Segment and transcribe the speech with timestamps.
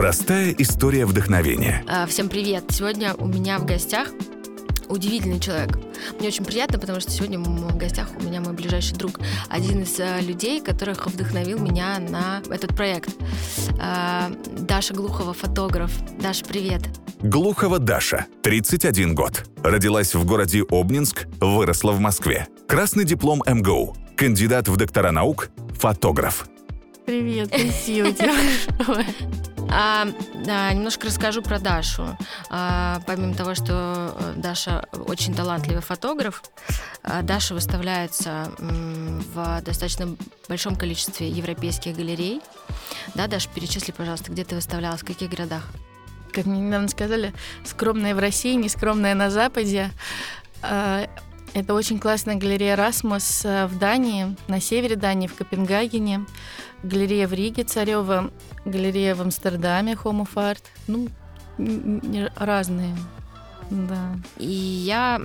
[0.00, 1.84] Простая история вдохновения.
[1.86, 2.64] А, Всем привет!
[2.70, 4.08] Сегодня у меня в гостях
[4.88, 5.78] удивительный человек.
[6.18, 10.00] Мне очень приятно, потому что сегодня в гостях у меня мой ближайший друг, один из
[10.00, 13.10] э, людей, которых вдохновил меня на этот проект.
[13.78, 15.92] А, Даша Глухова, фотограф.
[16.18, 16.80] Даша, привет.
[17.18, 19.44] Глухова Даша, 31 год.
[19.62, 22.48] Родилась в городе Обнинск, выросла в Москве.
[22.66, 23.94] Красный диплом МГУ.
[24.16, 26.48] Кандидат в доктора наук, фотограф.
[27.04, 28.32] Привет, спасибо тебе.
[29.72, 32.16] А, да, немножко расскажу про Дашу.
[32.50, 36.42] А, помимо того, что э, Даша очень талантливый фотограф,
[37.02, 40.16] а, Даша выставляется в достаточно
[40.48, 42.40] большом количестве европейских галерей.
[43.14, 45.62] Да, Даша, перечисли, пожалуйста, где ты выставлялась, в каких городах?
[46.32, 47.32] Как мне недавно сказали,
[47.64, 49.90] скромная в России, нескромная на Западе.
[51.52, 56.24] Это очень классная галерея «Расмус» э, в Дании, на севере Дании, в Копенгагене.
[56.84, 58.30] Галерея в Риге Царева,
[58.64, 60.62] галерея в Амстердаме Home of Art.
[60.86, 61.08] Ну,
[62.36, 62.96] разные.
[63.70, 64.16] Да.
[64.38, 65.20] И я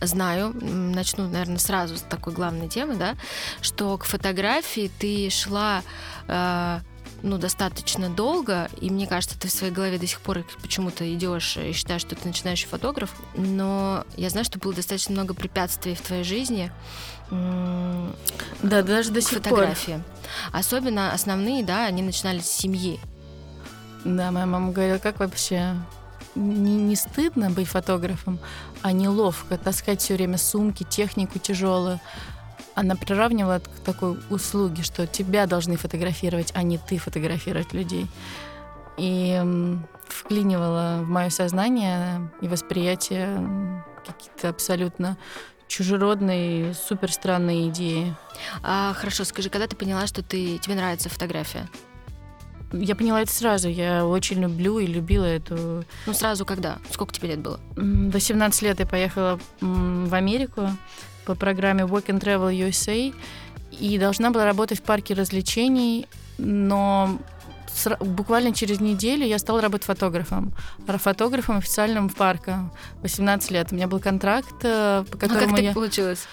[0.00, 3.14] знаю, начну, наверное, сразу с такой главной темы, да,
[3.60, 5.82] что к фотографии ты шла
[6.26, 6.80] э,
[7.22, 11.56] ну, достаточно долго, и мне кажется, ты в своей голове до сих пор почему-то идешь
[11.56, 16.00] и считаешь, что ты начинающий фотограф, но я знаю, что было достаточно много препятствий в
[16.00, 16.70] твоей жизни
[17.30, 19.42] Да, даже до сих пор.
[19.42, 20.02] фотографии.
[20.52, 23.00] Особенно основные, да, они начинались с семьи.
[24.04, 25.74] Да, моя мама говорила, как вообще
[26.34, 28.38] не, не стыдно быть фотографом,
[28.82, 32.00] а неловко таскать все время сумки, технику тяжелую.
[32.78, 38.06] Она приравнивала это к такой услуге, что тебя должны фотографировать, а не ты фотографировать людей.
[38.96, 39.42] И
[40.06, 45.18] вклинивала в мое сознание и восприятие какие-то абсолютно
[45.66, 48.14] чужеродные, супер странные идеи.
[48.62, 51.68] А, хорошо, скажи, когда ты поняла, что ты, тебе нравится фотография?
[52.72, 53.68] Я поняла это сразу.
[53.68, 56.78] Я очень люблю и любила эту Ну, сразу когда?
[56.92, 57.58] Сколько тебе лет было?
[57.74, 60.70] До 17 лет я поехала в Америку
[61.28, 63.14] по программе Work and Travel USA
[63.70, 66.06] и должна была работать в парке развлечений,
[66.38, 67.18] но
[68.00, 70.52] буквально через неделю я стала работать фотографом.
[70.88, 72.56] Р- Фотографом официальным в парке.
[73.02, 73.68] 18 лет.
[73.70, 75.72] У меня был контракт, э, по А как которому так я...
[75.74, 76.26] получилось?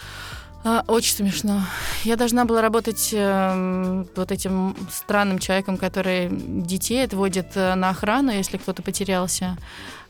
[0.63, 1.61] А, очень смешно.
[2.05, 8.31] Я должна была работать эм, вот этим странным человеком, который детей отводит э, на охрану,
[8.31, 9.57] если кто-то потерялся.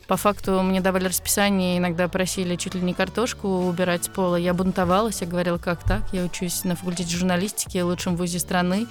[0.06, 4.36] По факту мне давали расписание, иногда просили чуть ли не картошку убирать с пола.
[4.36, 6.02] Я бунтовалась, я говорила, как так?
[6.12, 8.86] Я учусь на факультете журналистики, лучшем вузе страны.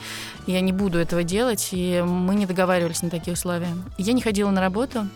[0.46, 3.70] Я не буду этого делать, и мы не договаривались на такие условия.
[3.98, 5.08] Я не ходила на работу,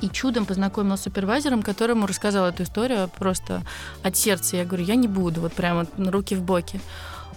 [0.00, 3.62] и чудом познакомилась с супервайзером, которому рассказала эту историю просто
[4.02, 4.56] от сердца.
[4.56, 6.80] Я говорю, я не буду, вот прямо руки в боки.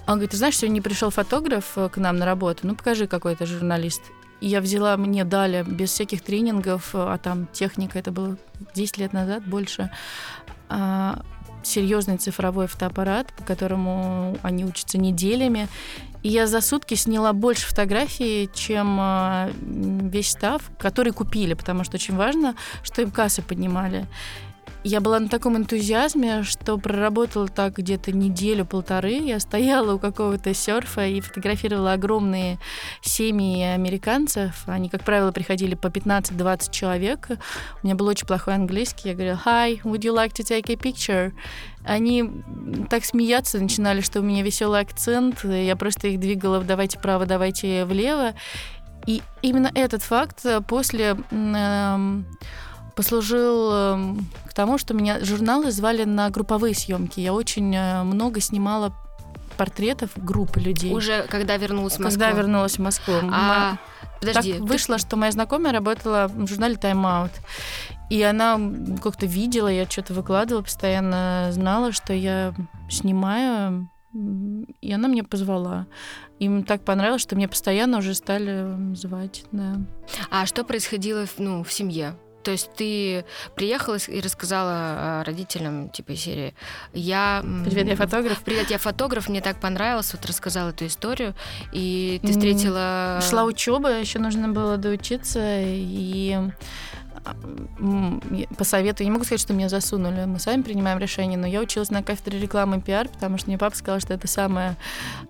[0.08, 3.06] Он говорит, ты знаешь, сегодня не пришел фотограф э, к нам на работу, ну покажи,
[3.08, 4.02] какой это журналист.
[4.42, 8.38] Я взяла, мне дали без всяких тренингов, а там техника, это было
[8.74, 9.92] 10 лет назад, больше,
[10.70, 11.22] а,
[11.64, 15.68] серьезный цифровой фотоаппарат, по которому они учатся неделями.
[16.24, 21.96] И я за сутки сняла больше фотографий, чем а, весь став, который купили, потому что
[21.96, 24.08] очень важно, что им кассы поднимали.
[24.84, 29.12] Я была на таком энтузиазме, что проработала так где-то неделю-полторы.
[29.12, 32.59] Я стояла у какого-то серфа и фотографировала огромные
[33.01, 34.63] семьи американцев.
[34.67, 37.28] Они, как правило, приходили по 15-20 человек.
[37.84, 39.09] У меня был очень плохой английский.
[39.09, 41.34] Я говорила, hi, would you like to take a picture?
[41.84, 42.29] Они
[42.90, 45.44] так смеяться начинали, что у меня веселый акцент.
[45.44, 48.34] Я просто их двигала в давайте вправо, давайте влево.
[49.07, 52.25] И именно этот факт э, после эм,
[53.00, 57.22] послужил эм, к тому, что меня журналы звали на групповые съемки.
[57.22, 58.94] Я очень э, много снимала
[59.56, 60.94] портретов группы людей.
[60.94, 62.20] Уже когда вернулась в Москву?
[62.20, 63.14] Когда вернулась в Москву.
[63.32, 63.78] А,
[64.20, 64.52] подожди.
[64.52, 67.32] так ты- вышло, что моя знакомая работала в журнале Time Out.
[68.09, 68.59] И она
[69.02, 72.54] как-то видела, я что-то выкладывала, постоянно знала, что я
[72.90, 73.90] снимаю.
[74.82, 75.88] И она меня позвала.
[76.40, 79.46] Им так понравилось, что мне постоянно уже стали звать.
[79.53, 79.78] Да.
[80.29, 82.18] А что происходило ну, в семье?
[82.44, 83.26] То есть ты
[83.56, 86.53] приехала и рассказала а, родителям, типа, серии,
[86.94, 87.44] я...
[87.66, 88.41] Привет, я фотограф.
[88.44, 91.36] Привет, я фотограф, мне так понравилось, вот рассказала эту историю,
[91.74, 93.20] и ты встретила...
[93.30, 96.38] Шла учеба, еще нужно было доучиться, и
[97.26, 97.36] а,
[98.58, 101.59] по совету, я не могу сказать, что меня засунули, мы сами принимаем решение, но я
[101.59, 104.76] училась на кафедре рекламы и пиар, потому что мне папа сказал, что это самое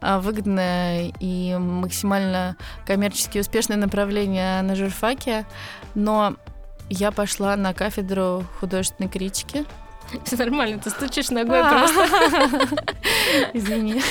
[0.02, 2.56] а, выгодное и максимально
[2.86, 5.46] коммерчески успешное направление на журфаке,
[5.96, 6.36] но
[6.90, 9.66] я пошла на кафедру художественной критики,
[10.24, 12.68] Все нормально, ты стучишь ногой просто.
[13.54, 14.02] Извини.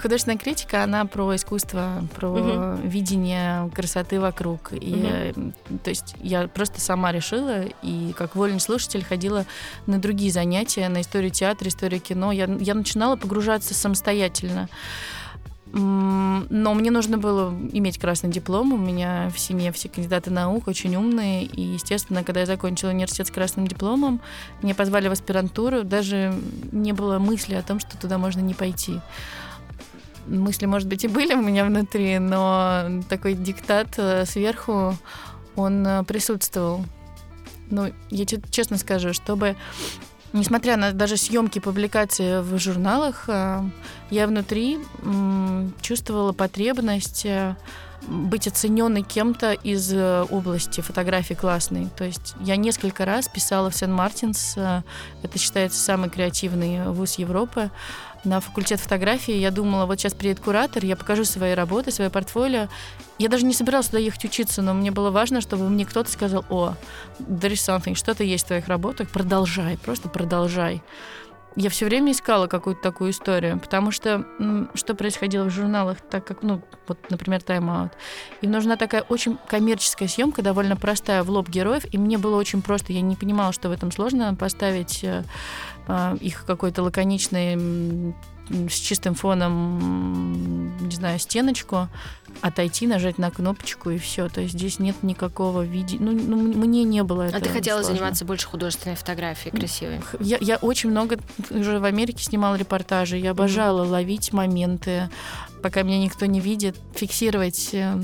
[0.00, 4.72] Художественная критика, она про искусство, про видение красоты вокруг.
[4.72, 5.32] И,
[5.82, 9.46] то есть я просто сама решила, и как вольный слушатель ходила
[9.86, 12.32] на другие занятия, на историю театра, историю кино.
[12.32, 14.68] Я, я начинала погружаться самостоятельно.
[15.76, 18.72] Но мне нужно было иметь красный диплом.
[18.72, 21.44] У меня в семье все кандидаты наук, очень умные.
[21.44, 24.20] И, естественно, когда я закончила университет с красным дипломом,
[24.62, 25.82] меня позвали в аспирантуру.
[25.82, 26.32] Даже
[26.70, 29.00] не было мысли о том, что туда можно не пойти.
[30.28, 34.96] Мысли, может быть, и были у меня внутри, но такой диктат э, сверху,
[35.56, 36.84] он э, присутствовал.
[37.70, 39.56] Ну, я честно скажу, чтобы
[40.34, 43.62] Несмотря на даже съемки, публикации в журналах, э,
[44.10, 44.80] я внутри
[45.80, 47.54] чувствовала потребность э,
[48.08, 51.86] быть оцененной кем-то из э, области фотографии классной.
[51.96, 54.56] То есть я несколько раз писала в Сен-Мартинс,
[55.22, 57.70] это считается самый креативный вуз Европы,
[58.24, 59.34] на факультет фотографии.
[59.34, 62.68] Я думала, вот сейчас приедет куратор, я покажу свои работы, свое портфолио.
[63.18, 66.44] Я даже не собиралась туда ехать учиться, но мне было важно, чтобы мне кто-то сказал,
[66.50, 66.74] о,
[67.20, 70.82] there is something, что-то есть в твоих работах, продолжай, просто продолжай.
[71.56, 74.26] Я все время искала какую-то такую историю, потому что
[74.74, 77.92] что происходило в журналах, так как, ну, вот, например, Out.
[78.40, 82.60] Им нужна такая очень коммерческая съемка, довольно простая, в лоб героев, и мне было очень
[82.60, 85.22] просто, я не понимала, что в этом сложно поставить э,
[85.86, 88.14] э, их какой-то лаконичный
[88.48, 91.88] с чистым фоном, не знаю, стеночку,
[92.40, 94.28] отойти, нажать на кнопочку и все.
[94.28, 95.98] То есть здесь нет никакого видео.
[96.00, 97.40] Ну, ну, мне не было этого.
[97.40, 97.96] А ты хотела сложно.
[97.96, 100.00] заниматься больше художественной фотографией, красивой?
[100.20, 101.18] Я, я очень много
[101.50, 103.16] уже в Америке снимала репортажи.
[103.16, 103.90] Я обожала mm-hmm.
[103.90, 105.08] ловить моменты,
[105.62, 107.98] пока меня никто не видит, фиксировать э,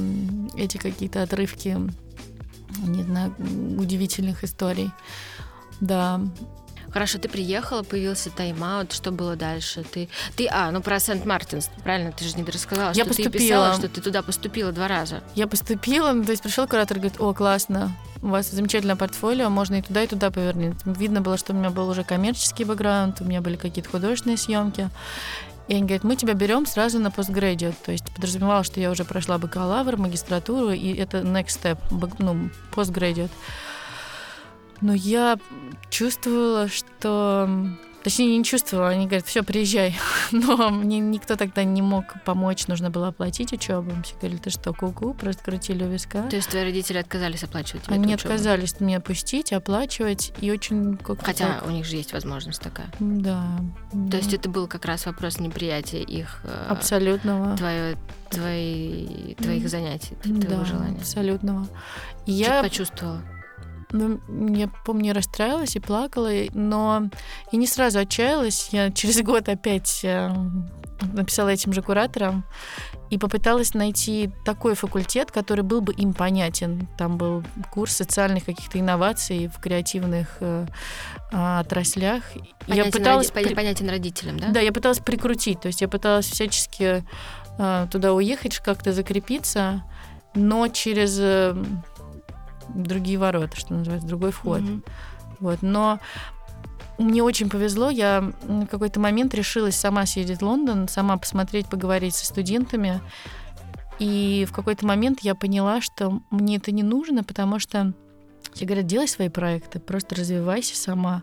[0.57, 1.77] эти какие-то отрывки,
[2.79, 3.35] не знаю,
[3.79, 4.91] удивительных историй.
[5.81, 6.21] Да,
[6.93, 9.85] Хорошо, ты приехала, появился тайм-аут, что было дальше?
[9.85, 12.13] Ты, ты, а, ну про Сент-Мартинс, правильно?
[12.13, 13.33] Ты же не рассказала, я что поступила.
[13.33, 15.23] ты писала, что ты туда поступила два раза.
[15.35, 19.49] Я поступила, ну, то есть пришел куратор и говорит, о, классно, у вас замечательное портфолио,
[19.49, 20.77] можно и туда, и туда повернуть.
[20.85, 24.91] Видно было, что у меня был уже коммерческий бэкграунд, у меня были какие-то художественные съемки.
[25.69, 27.77] И они говорят, мы тебя берем сразу на постградиат.
[27.85, 31.79] То есть подразумевало, что я уже прошла бакалавр, магистратуру, и это next step,
[32.19, 33.31] ну, постградиат.
[34.81, 35.39] Но я
[35.91, 37.49] чувствовала, что...
[38.03, 38.89] Точнее, не чувствовала.
[38.89, 39.95] Они говорят, все, приезжай.
[40.33, 42.67] Но мне никто тогда не мог помочь.
[42.67, 43.91] Нужно было оплатить учебу.
[44.03, 46.23] Все говорили, ты что, куку, просто крутили у виска.
[46.23, 50.33] То есть твои родители отказались оплачивать тебе Они отказались меня пустить, оплачивать.
[50.41, 50.99] И очень...
[51.21, 51.67] Хотя так...
[51.67, 52.89] у них же есть возможность такая.
[53.01, 53.45] Да.
[54.11, 56.41] То есть это был как раз вопрос неприятия их...
[56.45, 57.55] Э, абсолютного.
[57.59, 57.99] Твое,
[58.31, 60.97] твои, твоих занятий, твоего да, желания.
[60.97, 61.69] абсолютного.
[62.25, 63.21] Я почувствовала.
[63.93, 64.21] Ну,
[64.55, 67.09] я помню, я расстраивалась и плакала, но
[67.51, 68.69] и не сразу отчаялась.
[68.73, 70.31] Я через год опять э,
[71.13, 72.45] написала этим же кураторам
[73.11, 76.89] и попыталась найти такой факультет, который был бы им понятен.
[76.97, 80.67] Там был курс социальных каких-то инноваций в креативных э,
[81.33, 82.23] а, отраслях.
[82.67, 83.55] Понятен я пыталась роди...
[83.55, 84.49] понятен родителям, да?
[84.51, 87.05] Да, я пыталась прикрутить, то есть я пыталась всячески
[87.59, 89.83] э, туда уехать, как-то закрепиться,
[90.35, 91.57] но через э,
[92.75, 94.61] другие ворота, что называется, другой вход.
[94.61, 94.89] Mm-hmm.
[95.41, 95.63] Вот.
[95.63, 96.01] Но
[96.99, 102.15] мне очень повезло, я в какой-то момент решилась сама съездить в Лондон, сама посмотреть, поговорить
[102.15, 103.01] со студентами.
[103.99, 107.93] И в какой-то момент я поняла, что мне это не нужно, потому что
[108.53, 111.23] все говорят, делай свои проекты, просто развивайся сама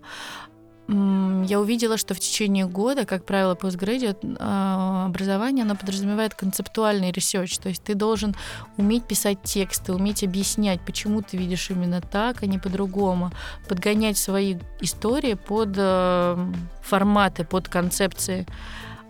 [0.89, 7.57] я увидела, что в течение года, как правило, postgraduate а, образование, оно подразумевает концептуальный research,
[7.57, 8.35] то есть ты должен
[8.77, 13.31] уметь писать тексты, уметь объяснять, почему ты видишь именно так, а не по-другому,
[13.67, 16.51] подгонять свои истории под э,
[16.81, 18.47] форматы, под концепции.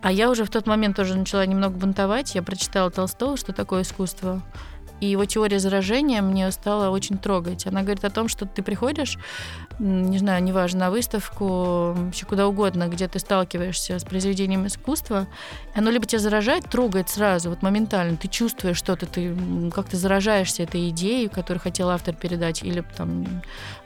[0.02, 2.34] А я уже в тот момент тоже начала немного бунтовать.
[2.34, 4.42] Я прочитала Толстого, что такое искусство.
[5.00, 7.66] И его теория заражения мне стала очень трогать.
[7.66, 9.16] Она говорит о том, что ты приходишь,
[9.78, 15.26] не знаю, неважно, на выставку, еще куда угодно, где ты сталкиваешься с произведением искусства,
[15.74, 19.34] оно либо тебя заражает, трогает сразу, вот моментально, ты чувствуешь что-то, ты
[19.74, 23.26] как-то заражаешься этой идеей, которую хотел автор передать, или там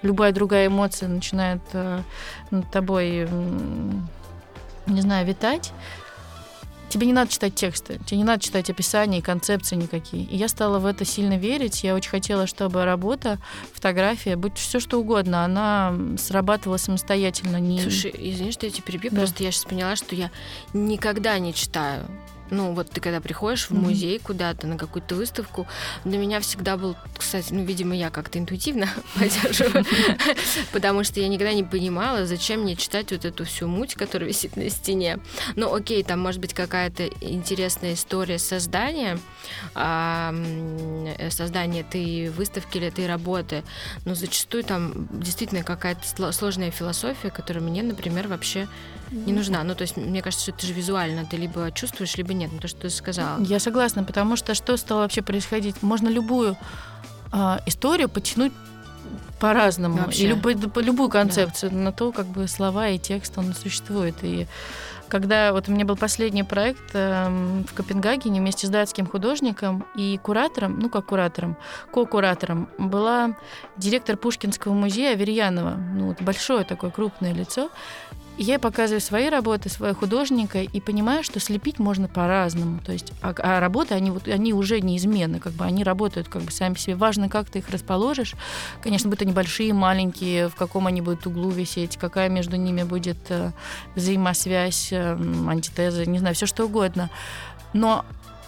[0.02, 2.00] любая другая эмоция начинает э,
[2.50, 3.28] над тобой,
[4.87, 5.73] не знаю, витать,
[6.92, 10.25] тебе не надо читать тексты, тебе не надо читать описания и концепции никакие.
[10.25, 11.82] И я стала в это сильно верить.
[11.82, 13.38] Я очень хотела, чтобы работа,
[13.72, 17.56] фотография, будь все что угодно, она срабатывала самостоятельно.
[17.56, 17.80] Не...
[17.80, 19.18] Слушай, извини, что я тебя перебью, да.
[19.18, 20.30] просто я сейчас поняла, что я
[20.75, 22.06] никогда не читаю
[22.52, 24.23] Ну, вот ты когда приходишь в музей mm-hmm.
[24.23, 25.66] куда-то, на какую-то выставку,
[26.04, 29.87] для меня всегда был, кстати, ну, видимо, я как-то интуитивно поддерживаю,
[30.73, 34.56] потому что я никогда не понимала, зачем мне читать вот эту всю муть, которая висит
[34.56, 35.18] на стене.
[35.56, 39.18] Ну, окей, там может быть какая-то интересная история создания,
[41.30, 43.64] создания этой выставки или этой работы,
[44.04, 48.68] но зачастую там действительно какая-то сложная философия, которая мне, например, вообще
[49.12, 49.62] не нужна.
[49.62, 51.25] Ну, то есть, мне кажется, что это же визуально.
[51.25, 52.50] Ты либо чувствуешь, либо нет.
[52.52, 53.40] Ну, то, что ты сказала.
[53.42, 55.83] Я согласна, потому что что стало вообще происходить?
[55.83, 56.57] Можно любую
[57.33, 58.52] э, историю подтянуть
[59.38, 59.99] по-разному.
[59.99, 60.25] Вообще.
[60.25, 61.76] И любой, любую концепцию да.
[61.76, 64.14] на то, как бы слова и текст, он существует.
[64.23, 64.47] И
[65.09, 67.28] когда вот у меня был последний проект э,
[67.69, 71.59] в Копенгагене вместе с датским художником и куратором, ну как куратором,
[71.92, 73.37] ко-куратором, была
[73.76, 77.69] директор Пушкинского музея Аверьянова, ну вот большое такое крупное лицо,
[78.42, 82.80] я показываю свои работы, своего художника, и понимаю, что слепить можно по-разному.
[82.84, 86.42] То есть, а, а работы, они, вот, они уже неизменны, как бы они работают как
[86.42, 86.96] бы сами себе.
[86.96, 88.34] Важно, как ты их расположишь.
[88.82, 93.18] Конечно, будут они большие, маленькие, в каком они будут углу висеть, какая между ними будет
[93.28, 93.52] э,
[93.94, 95.16] взаимосвязь, э,
[95.49, 97.11] антитеза, не знаю, все что угодно.
[97.72, 98.04] Но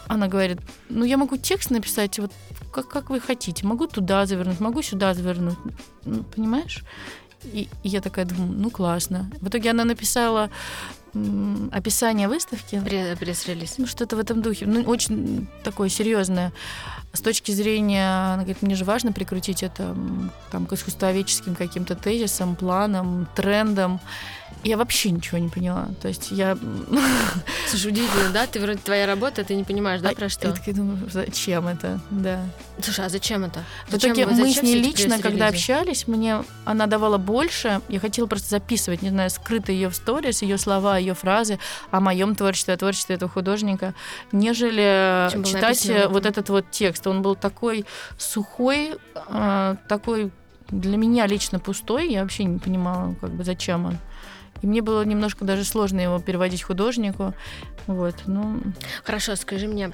[0.07, 0.59] она говорит,
[0.89, 2.33] ну я могу текст написать вот
[2.73, 3.67] как, как вы хотите.
[3.67, 5.59] Могу туда завернуть, могу сюда завернуть.
[6.05, 6.83] Ну, понимаешь?
[7.53, 9.31] И, и я такая думаю, ну классно.
[9.41, 10.51] В итоге она написала
[11.71, 12.81] описание выставки.
[12.81, 13.79] Пресс-релиз.
[13.79, 14.67] Ну, что-то в этом духе.
[14.67, 16.53] Ну, очень такое серьезное.
[17.13, 19.97] С точки зрения, она говорит, мне же важно прикрутить это
[20.51, 24.01] там, к искусствоведческим каким-то тезисам, планам, трендам
[24.63, 25.89] я вообще ничего не поняла.
[26.01, 26.57] То есть я...
[27.69, 28.47] Слушай, удивительно, да?
[28.47, 30.49] Ты вроде твоя работа, ты не понимаешь, да, а, про что?
[30.49, 32.01] Я такая думаю, зачем это?
[32.11, 32.41] Да.
[32.81, 33.65] Слушай, а зачем это?
[33.89, 37.81] В итоге мы с ней лично, когда общались, мне она давала больше.
[37.89, 41.59] Я хотела просто записывать, не знаю, скрыто ее в сторис, ее слова, ее фразы
[41.91, 43.95] о моем творчестве, о творчестве этого художника,
[44.33, 47.07] нежели Чем читать вот этот вот текст.
[47.07, 47.85] Он был такой
[48.19, 50.31] сухой, а, такой
[50.71, 52.11] для меня лично пустой.
[52.11, 53.99] Я вообще не понимала, как бы зачем он.
[54.65, 57.35] И мне было немножко даже сложно его переводить художнику.
[57.87, 58.63] Вот, ну...
[59.05, 59.93] Хорошо, скажи мне,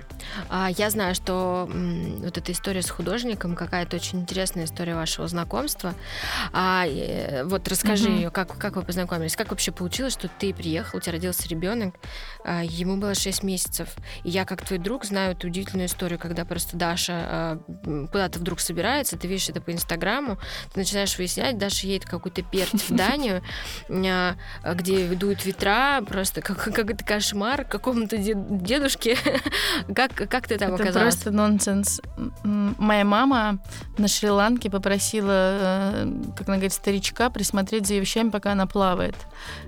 [0.49, 5.95] а, я знаю, что вот эта история с художником, какая-то очень интересная история вашего знакомства.
[6.53, 8.15] А, э, вот расскажи угу.
[8.15, 11.97] ее, как, как вы познакомились, как вообще получилось, что ты приехал, у тебя родился ребенок,
[12.45, 13.89] а, ему было 6 месяцев.
[14.23, 19.19] И я, как твой друг, знаю эту удивительную историю, когда просто Даша куда-то вдруг собирается,
[19.19, 20.39] ты видишь это по Инстаграму,
[20.73, 23.43] ты начинаешь выяснять, Даша едет какую-то перть в Данию,
[24.65, 29.17] где ведут ветра, просто как, как это кошмар какому-то дедушке.
[29.95, 31.15] как, как ты там это оказалась?
[31.15, 32.01] Просто нонсенс.
[32.45, 33.59] Моя мама
[33.99, 39.17] на Шри-Ланке попросила, э, как она говорит, старичка присмотреть за ее вещами, пока она плавает.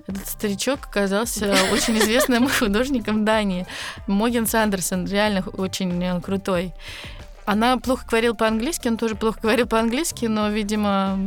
[0.06, 3.66] Этот старичок оказался очень известным художником Дании.
[4.06, 6.74] Моген Сандерсон, реально очень э, крутой.
[7.44, 11.18] Она плохо говорила по-английски, он тоже плохо говорил по-английски, но, видимо,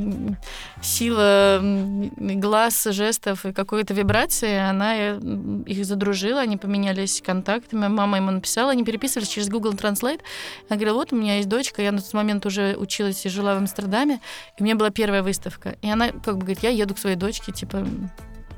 [0.81, 5.19] сила глаз, жестов и какой-то вибрации, она э,
[5.65, 7.87] их задружила, они поменялись контактами.
[7.87, 10.21] Мама ему написала, они переписывались через Google Translate.
[10.69, 13.55] Она говорила, вот у меня есть дочка, я на тот момент уже училась и жила
[13.55, 14.21] в Амстердаме,
[14.57, 15.75] и у меня была первая выставка.
[15.81, 17.85] И она как бы говорит, я еду к своей дочке, типа,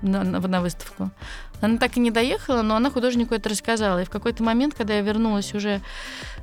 [0.02, 1.12] на, на, на выставку.
[1.62, 4.02] Она так и не доехала, но она художнику это рассказала.
[4.02, 5.82] И в какой-то момент, когда я вернулась уже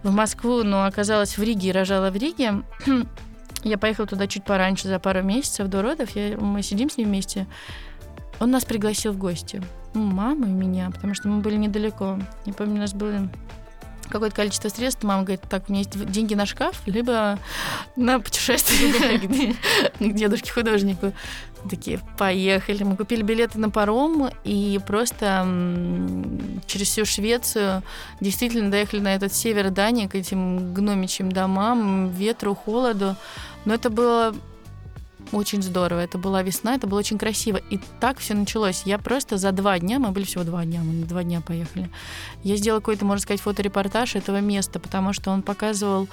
[0.02, 2.62] в Москву, но оказалась в Риге и рожала в Риге,
[3.64, 6.11] я поехала туда чуть пораньше, за пару месяцев до родов.
[6.11, 7.46] Я, мы сидим с ним вместе.
[8.40, 9.62] Он нас пригласил в гости.
[9.94, 12.18] Ну, маму и меня, потому что мы были недалеко.
[12.46, 13.28] Я помню, у нас было
[14.08, 17.38] какое-то количество средств, мама говорит, так, у меня есть деньги на шкаф, либо
[17.96, 19.54] на путешествие
[19.99, 21.12] к дедушке художнику.
[21.68, 22.82] Такие, поехали.
[22.82, 25.46] Мы купили билеты на паром и просто
[26.66, 27.82] через всю Швецию
[28.20, 33.16] действительно доехали на этот север Дании к этим гномичьим домам, ветру, холоду.
[33.64, 34.34] Но это было
[35.33, 36.00] очень здорово.
[36.00, 37.61] Это была весна, это было очень красиво.
[37.71, 38.83] И так все началось.
[38.85, 41.90] Я просто за два дня, мы были всего два дня, мы на два дня поехали.
[42.43, 46.09] Я сделала какой-то, можно сказать, фоторепортаж этого места, потому что он показывал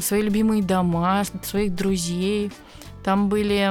[0.00, 2.50] свои любимые дома, своих друзей.
[3.04, 3.70] Там были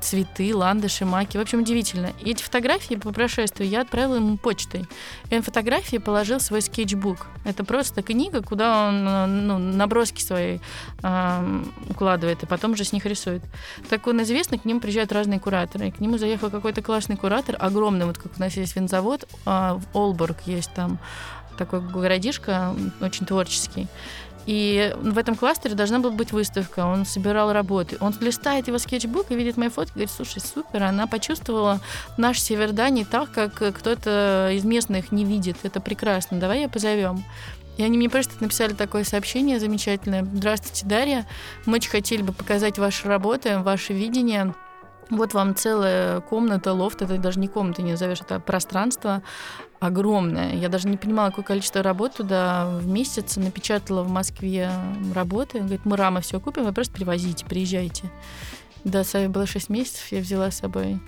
[0.00, 1.36] цветы, ландыши, маки.
[1.36, 2.12] В общем, удивительно.
[2.20, 4.86] И эти фотографии по прошествию я отправила ему почтой.
[5.30, 7.28] И он фотографии положил свой скетчбук.
[7.44, 10.58] Это просто книга, куда он ну, наброски свои
[11.02, 13.42] э, укладывает, и потом уже с них рисует.
[13.88, 15.88] Так он известный, к нему приезжают разные кураторы.
[15.88, 19.28] И к нему заехал какой-то классный куратор, огромный, вот как у нас есть винзавод, э,
[19.46, 20.98] в Олбург есть там
[21.58, 23.88] такой городишко, очень творческий.
[24.48, 26.86] И в этом кластере должна была быть выставка.
[26.86, 27.98] Он собирал работы.
[28.00, 31.80] Он листает его скетчбук и видит мои фотки, говорит, слушай, супер, она почувствовала
[32.16, 35.58] наш Северда не так, как кто-то из местных не видит.
[35.64, 37.22] Это прекрасно, давай ее позовем.
[37.76, 40.24] И они мне просто написали такое сообщение замечательное.
[40.24, 41.26] Здравствуйте, Дарья.
[41.66, 44.54] Мы очень хотели бы показать ваши работы, ваше видение.
[45.10, 49.22] Вот вам целая комната, лофт, это даже не комната, не назовешь, это пространство
[49.80, 50.54] огромное.
[50.54, 54.70] Я даже не понимала, какое количество работ туда в месяц напечатала в Москве
[55.14, 55.60] работы.
[55.60, 58.10] Говорит, мы рамы все купим, вы просто привозите, приезжайте.
[58.84, 61.00] Да, Саве было 6 месяцев, я взяла с собой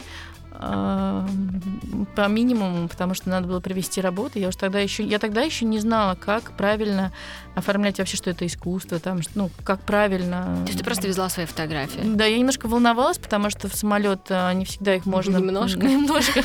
[0.52, 4.38] по минимуму, потому что надо было провести работу.
[4.38, 7.12] Я уж тогда еще, я тогда еще не знала, как правильно
[7.61, 10.59] оформлять вообще, что это искусство, там, ну, как правильно.
[10.64, 12.00] То есть ты просто везла свои фотографии?
[12.05, 15.38] Да, я немножко волновалась, потому что в самолет а, не всегда их можно.
[15.38, 15.81] Немножко.
[15.87, 16.43] Немножко.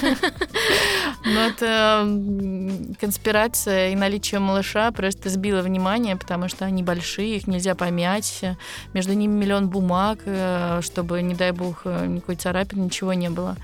[1.26, 7.76] Но это конспирация и наличие малыша просто сбило внимание, потому что они большие, их нельзя
[7.76, 8.44] помять.
[8.94, 13.58] Между ними миллион бумаг, э, чтобы, не дай бог, э, никакой царапины, ничего не было.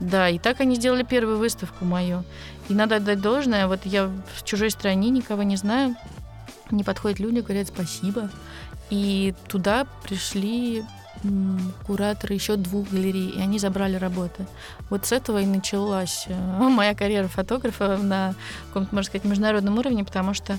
[0.00, 2.24] Да, и так они сделали первую выставку мою.
[2.68, 3.66] И надо отдать должное.
[3.66, 5.96] Вот я в чужой стране никого не знаю.
[6.70, 8.30] Не подходят люди, говорят спасибо.
[8.90, 10.84] И туда пришли
[11.86, 14.46] кураторы еще двух галерей, и они забрали работы.
[14.90, 18.34] Вот с этого и началась э, моя карьера фотографа на
[18.68, 20.58] каком-то, можно сказать, международном уровне, потому что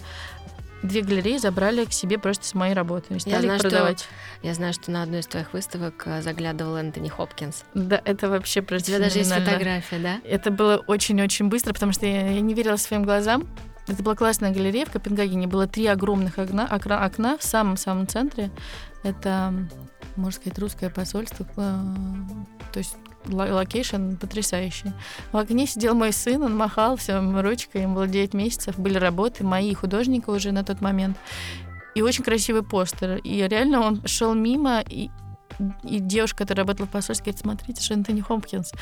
[0.83, 3.99] две галереи забрали к себе просто с моей работы и стали я знаю, продавать.
[3.99, 7.63] Что, я знаю, что на одной из твоих выставок э, заглядывал Энтони Хопкинс.
[7.73, 10.21] Да, это вообще просто У тебя даже есть фотография, да?
[10.23, 13.47] Это было очень-очень быстро, потому что я, я не верила своим глазам.
[13.88, 15.48] Это была классная галерея в Копенгагене.
[15.48, 18.51] Было три огромных окна, окна, окна в самом-самом центре.
[19.03, 19.53] Это,
[20.17, 21.48] можно сказать, русское посольство.
[21.56, 21.77] Э,
[22.74, 22.98] то есть
[23.29, 24.91] location потрясающий.
[25.32, 29.44] В окне сидел мой сын, он махал всем ручкой, ему было 9 месяцев, были работы,
[29.43, 31.17] моего художника уже на тот момент.
[31.96, 33.17] И очень красивый постер.
[33.17, 35.10] И реально он шел мимо, и,
[35.84, 38.74] и девушка, которая работала в посольстве, говорит, смотрите, что Энтони Хопкинс.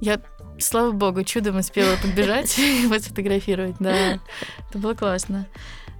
[0.00, 0.20] Я
[0.58, 3.76] слава богу, чудом успела подбежать и его сфотографировать.
[3.78, 4.18] Да,
[4.68, 5.46] это было классно.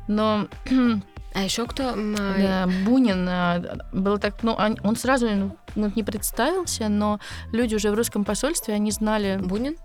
[0.08, 0.48] Но
[1.34, 1.94] а еще кто?
[1.94, 3.26] Да, Бунин.
[3.28, 7.20] А, был так, ну, он сразу ну, не представился, но
[7.52, 9.38] люди уже в русском посольстве, они знали...
[9.42, 9.76] Бунин?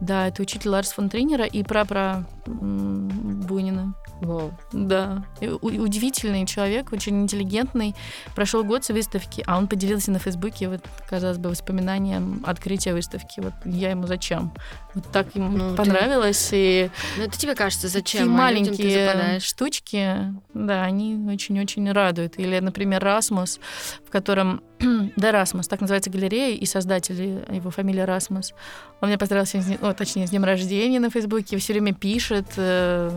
[0.00, 3.94] Да, это учитель Ларс фон Тринера и прапра Бунина.
[4.20, 4.56] Вау.
[4.72, 5.24] Да.
[5.40, 7.94] И удивительный человек, очень интеллигентный.
[8.34, 13.40] Прошел год с выставки, а он поделился на Фейсбуке, вот, казалось бы, воспоминанием открытия выставки.
[13.40, 14.52] Вот я ему зачем?
[14.94, 16.48] Вот так ему ну, понравилось.
[16.50, 16.56] Ты...
[16.56, 18.22] И ну, это тебе кажется, зачем?
[18.22, 22.38] Такие а маленькие штучки, да, они очень-очень радуют.
[22.38, 23.60] Или, например, Расмус,
[24.06, 24.62] в котором
[25.16, 28.54] да, Расмус, так называется галерея, и создатель, его фамилия Расмус.
[29.00, 32.46] Он меня поздравил, с, ну, точнее, с днем рождения на Фейсбуке, все время пишет.
[32.56, 33.10] Э...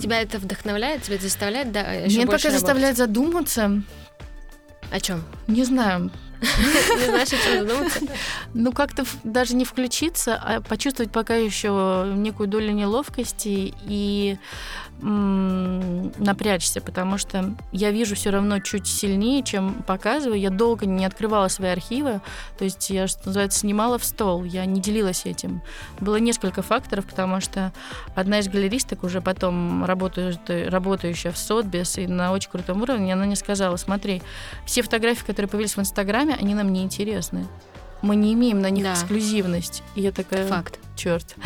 [0.00, 3.82] Тебя это вдохновляет, тебя это заставляет, да, еще Меня пока заставляет задуматься.
[4.90, 5.22] О чем?
[5.46, 6.10] Не знаю.
[6.40, 8.00] Не знаешь, о чем задуматься?
[8.54, 14.38] Ну, как-то даже не включиться, а почувствовать пока еще некую долю неловкости и
[15.02, 20.38] напрячься, потому что я вижу все равно чуть сильнее, чем показываю.
[20.38, 22.20] Я долго не открывала свои архивы,
[22.58, 25.62] то есть я, что называется, снимала в стол, я не делилась этим.
[26.00, 27.72] Было несколько факторов, потому что
[28.14, 33.36] одна из галеристок уже потом работающая, в Сотбис и на очень крутом уровне, она мне
[33.36, 34.22] сказала, смотри,
[34.66, 37.46] все фотографии, которые появились в Инстаграме, они нам не интересны
[38.02, 38.94] мы не имеем на них да.
[38.94, 39.82] эксклюзивность.
[39.94, 40.46] И я такая...
[40.46, 40.78] Факт.
[40.96, 41.36] Черт.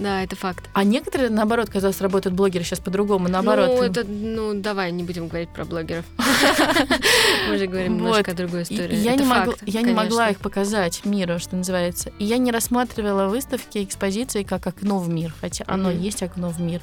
[0.00, 0.64] Да, это факт.
[0.72, 3.68] А некоторые, наоборот, казалось, работают блогеры сейчас по-другому, наоборот.
[3.68, 6.06] Ну, это, ну, давай не будем говорить про блогеров.
[7.50, 8.96] Мы же говорим немножко о другой истории.
[8.96, 12.12] Я, не, могла, их показать миру, что называется.
[12.18, 16.60] И я не рассматривала выставки, экспозиции как окно в мир, хотя оно есть окно в
[16.62, 16.80] мир.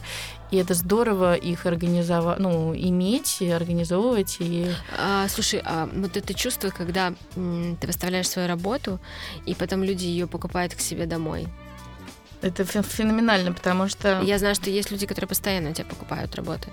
[0.52, 4.38] И это здорово их организовать, ну, иметь, и организовывать.
[4.40, 4.68] И...
[4.98, 9.00] А, слушай, а вот это чувство, когда м, ты выставляешь свою работу,
[9.48, 11.48] и потом люди ее покупают к себе домой.
[12.42, 14.22] Это феноменально, потому что...
[14.22, 16.70] Я знаю, что есть люди, которые постоянно тебя покупают работы.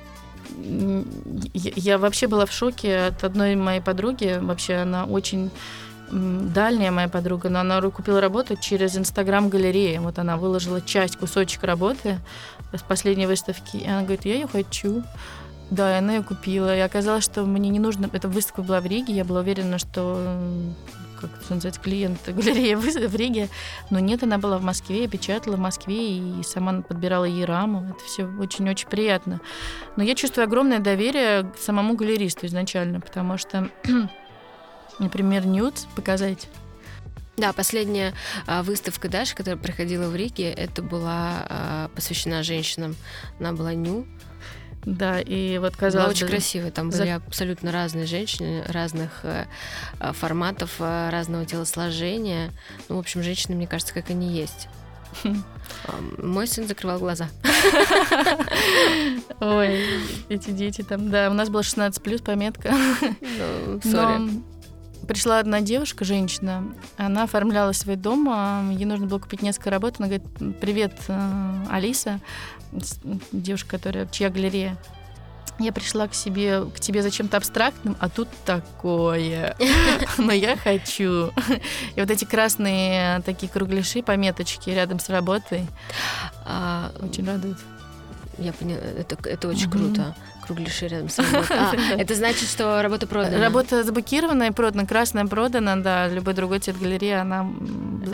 [1.55, 4.39] Я, я вообще была в шоке от одной моей подруги.
[4.41, 5.51] Вообще она очень
[6.11, 9.99] дальняя моя подруга, но она купила работу через Инстаграм-галереи.
[9.99, 12.19] Вот она выложила часть, кусочек работы
[12.73, 13.79] с последней выставки.
[13.79, 15.03] И она говорит, я ее хочу.
[15.71, 16.77] Да, и она ее купила.
[16.77, 18.09] И оказалось, что мне не нужно...
[18.13, 19.15] Эта выставка была в Риге.
[19.15, 20.39] Я была уверена, что
[21.29, 23.49] как это называется, клиент галереи в Риге.
[23.91, 27.91] Но нет, она была в Москве, я печатала в Москве и сама подбирала ей раму.
[27.91, 29.41] Это все очень-очень приятно.
[29.97, 33.69] Но я чувствую огромное доверие к самому галеристу изначально, потому что
[34.99, 36.49] например, нюд показать.
[37.37, 38.15] Да, последняя
[38.47, 42.95] а, выставка Даши, которая проходила в Риге, это была а, посвящена женщинам.
[43.41, 44.07] Она была ню.
[44.85, 46.71] Да, и вот казалось Была очень бы, красивая.
[46.71, 49.47] Там за- были абсолютно разные женщины, разных э,
[50.01, 52.51] э, форматов, э, разного телосложения.
[52.89, 54.69] Ну, в общем, женщины, мне кажется, как они есть.
[55.25, 57.29] А, Мой сын закрывал глаза.
[59.41, 59.87] Ой,
[60.29, 62.73] эти дети там, да, у нас было 16 плюс пометка.
[63.11, 64.31] Ну, сори.
[65.07, 66.65] Пришла одна девушка, женщина,
[66.97, 69.97] она оформляла свой дом, а, ей нужно было купить несколько работ.
[69.99, 70.27] Она говорит,
[70.61, 72.21] привет, э, Алиса,
[73.33, 74.77] девушка, которая, чья галерея.
[75.59, 79.57] Я пришла к себе, к тебе за чем-то абстрактным, а тут такое.
[80.19, 81.31] Но я хочу.
[81.95, 85.67] И вот эти красные такие кругляши, пометочки рядом с работой
[86.45, 87.59] А, очень радуют.
[88.39, 90.17] Я поняла, это, это очень круто.
[90.47, 91.55] Кругляши рядом с работой.
[91.55, 93.39] А, это значит, что работа продана.
[93.39, 97.49] Работа заблокирована и продана, красная продана, да, любой другой цвет галереи, она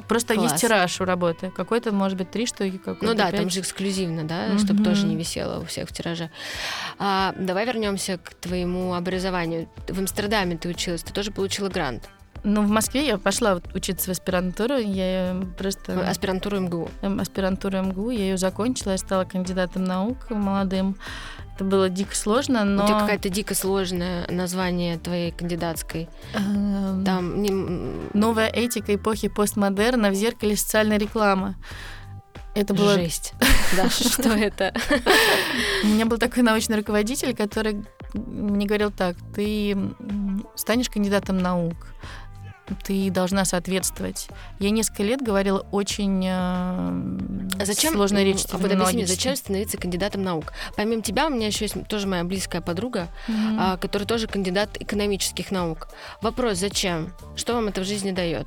[0.08, 0.52] просто Класс.
[0.52, 1.50] есть тираж у работы.
[1.50, 5.16] Какой-то, может быть, три штуки, какой-то Ну да, там же эксклюзивно, да, чтобы тоже не
[5.16, 6.30] висело у всех в тираже.
[6.98, 9.68] А, давай вернемся к твоему образованию.
[9.88, 12.08] В Амстердаме ты училась, ты тоже получила грант.
[12.42, 16.08] Ну, в Москве я пошла учиться в аспирантуру, я просто...
[16.08, 16.90] Аспирантуру МГУ.
[17.02, 20.96] эм, аспирантуру МГУ, я ее закончила, я стала кандидатом наук молодым.
[21.54, 22.84] Это было дико сложно, но...
[22.84, 26.08] У тебя какое-то дико сложное название твоей кандидатской.
[26.34, 27.42] эм, Там
[28.14, 31.56] Новая этика эпохи постмодерна в зеркале социальной рекламы.
[32.54, 33.34] Это было жесть.
[33.76, 34.72] Даша, что это?
[35.84, 39.76] У меня был такой научный руководитель, который мне говорил так, ты
[40.56, 41.76] станешь кандидатом наук,
[42.84, 44.28] ты должна соответствовать.
[44.58, 49.06] Я несколько лет говорила очень э, А зачем, сложной м, речь а вот объясни мне,
[49.06, 50.52] зачем становиться кандидатом наук?
[50.76, 53.56] Помимо тебя, у меня еще есть тоже моя близкая подруга, Мгм.
[53.60, 55.88] а, которая тоже кандидат экономических наук.
[56.22, 57.12] Вопрос, зачем?
[57.36, 58.46] Что вам это в жизни дает?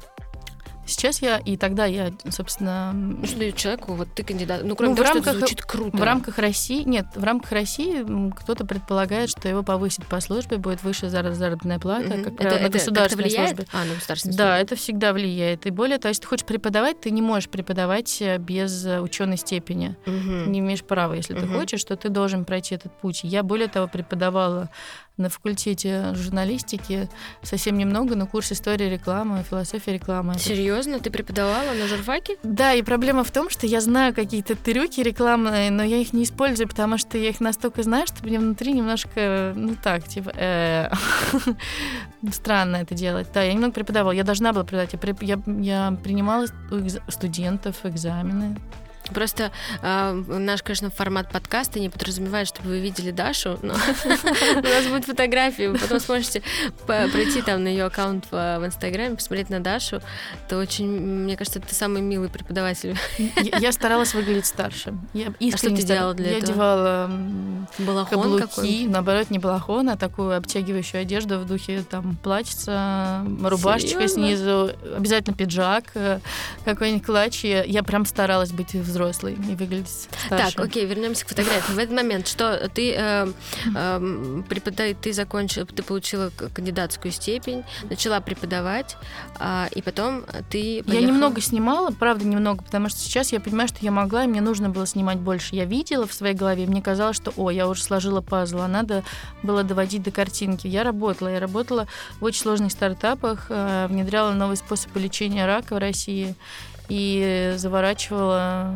[0.86, 4.90] Сейчас я, и тогда я, собственно, Ну, что дает человеку, вот ты кандидат, ну, кроме
[4.94, 5.98] Ну, в того, что это рамках- звучит круто.
[5.98, 8.06] в рамках России, нет, в рамках России
[8.38, 12.24] кто-то предполагает, что его повысят по службе, будет выше зар- заработная плата, Мгм.
[12.24, 13.66] как это, на это государственной службе.
[13.72, 15.66] А, на государственной Да, это всегда влияет.
[15.66, 19.96] И более того, если ты хочешь преподавать, ты не можешь преподавать э, без ученой степени.
[20.06, 20.14] службе.
[20.34, 20.52] Мгм.
[20.52, 21.60] не имеешь права, если ты Мгм.
[21.60, 23.22] хочешь, то ты должен пройти этот путь.
[23.24, 24.70] Я, более того, преподавала
[25.18, 27.08] на факультете журналистики
[27.44, 30.40] совсем немного, на курс истории рекламы, философии рекламы.
[30.40, 32.38] Серьезно, ты преподавала на журфаке?
[32.44, 36.24] Да, и проблема в том, что я знаю какие-то трюки рекламные, но я их не
[36.24, 40.90] использую, потому что я их настолько знаю, что мне внутри немножко, ну так, типа, э,
[42.32, 43.28] странно это делать.
[43.34, 45.38] Да, я немного преподавала, я должна была преподавать, я,
[46.04, 48.58] принимала у студентов экзамены,
[49.12, 53.74] Просто э, наш, конечно, формат подкаста не подразумевает, чтобы вы видели Дашу, но
[54.06, 56.42] у нас будет фотографии, вы потом сможете
[56.86, 60.02] пройти там на ее аккаунт в Инстаграме, посмотреть на Дашу.
[60.46, 62.98] Это очень, мне кажется, ты самый милый преподаватель.
[63.18, 64.94] Я, я старалась выглядеть старше.
[65.14, 66.52] Я искренне ты делала для я этого?
[66.52, 73.26] одевала м, Балахон каблуки, наоборот, не балахон, а такую обтягивающую одежду в духе там платьица,
[73.44, 76.20] рубашечка снизу, обязательно пиджак, э,
[76.66, 77.44] какой-нибудь клатч.
[77.44, 79.90] Я, я прям старалась быть взрослой и выглядеть
[80.26, 80.56] старше.
[80.56, 81.74] Так, окей, вернемся к фотографии.
[81.74, 83.28] В этот момент, что ты э,
[83.76, 88.96] э, препода- ты закончила, ты получила кандидатскую степень, начала преподавать,
[89.40, 93.68] а, и потом ты Я поехала- немного снимала, правда, немного, потому что сейчас я понимаю,
[93.68, 95.56] что я могла, и мне нужно было снимать больше.
[95.56, 99.04] Я видела в своей голове, мне казалось, что, о, я уже сложила пазл, а надо
[99.42, 100.68] было доводить до картинки.
[100.68, 101.88] Я работала, я работала
[102.20, 106.36] в очень сложных стартапах, э, внедряла новые способы лечения рака в России
[106.90, 108.76] и заворачивала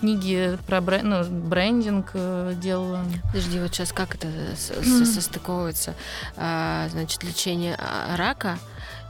[0.00, 3.00] книги про брен- ну, брендинг, э, делала.
[3.32, 5.94] Подожди, вот сейчас как это с- состыковывается?
[6.36, 8.58] А, значит, лечение а, рака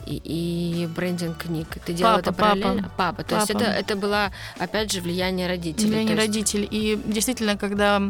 [0.07, 1.69] и, и брендинг книг.
[1.85, 2.91] Ты делала Папа, это параллельно?
[2.97, 3.23] Папа.
[3.23, 3.63] То есть Папа.
[3.63, 5.89] это, это было, опять же, влияние родителей.
[5.91, 6.69] Влияние То есть- родителей.
[6.71, 8.01] И действительно, когда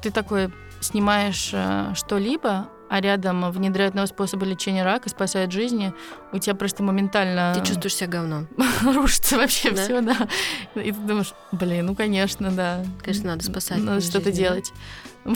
[0.00, 5.94] ты такой снимаешь э, что-либо, а рядом внедряют новые способы лечения рака, спасают жизни,
[6.30, 8.48] у тебя просто моментально Ты чувствуешь себя говном.
[8.82, 9.82] рушится вообще Да?
[9.82, 10.28] все, да.
[10.74, 12.84] И ты думаешь, блин, ну конечно, да.
[13.02, 14.48] Конечно, надо спасать Надо что-то жизни, да?
[14.48, 14.72] делать.
[15.24, 15.30] То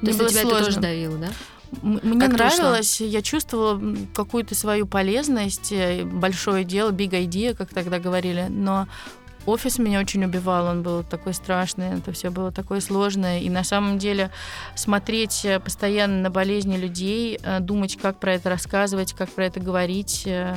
[0.00, 0.80] Мне есть тебя это тоже сложно.
[0.82, 1.28] давило, да?
[1.82, 3.78] Мне Как нравилось, я чувствовала
[4.14, 8.88] какую-то свою полезность, э, большое дело, big idea, как тогда говорили, но
[9.46, 13.64] офис меня очень убивал, он был такой страшный, это все было такое сложное, и на
[13.64, 14.30] самом деле
[14.74, 19.60] смотреть э, постоянно на болезни людей, э, думать, как про это рассказывать, как про это
[19.60, 20.54] говорить, э,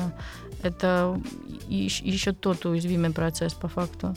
[0.62, 1.20] это
[1.68, 4.16] еще тот уязвимый процесс по факту.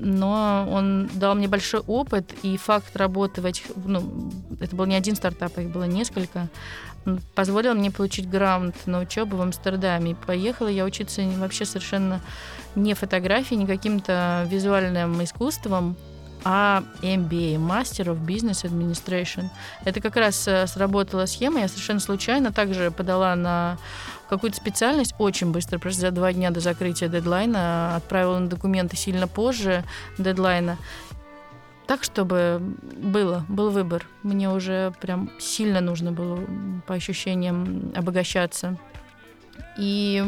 [0.00, 4.94] Но он дал мне большой опыт, и факт работы в этих, ну, это был не
[4.94, 6.48] один стартап, их было несколько,
[7.34, 10.12] позволил мне получить грант на учебу в Амстердаме.
[10.12, 12.20] И поехала я учиться вообще совершенно
[12.74, 15.96] не фотографией, не каким-то визуальным искусством,
[16.44, 19.48] а MBA, Master of Business Administration.
[19.84, 23.76] Это как раз э, сработала схема, я совершенно случайно также подала на
[24.28, 29.26] какую-то специальность очень быстро, просто за два дня до закрытия дедлайна, отправила на документы сильно
[29.26, 29.84] позже
[30.18, 30.76] дедлайна.
[31.88, 32.60] Так, чтобы
[33.02, 34.06] было, был выбор.
[34.22, 36.38] Мне уже прям сильно нужно было
[36.86, 38.76] по ощущениям обогащаться.
[39.78, 40.22] И